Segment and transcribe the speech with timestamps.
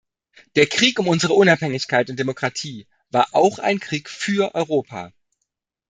[0.55, 5.13] Der Krieg um unsere Unabhängigkeit und Demokratie war auch ein Krieg für Europa.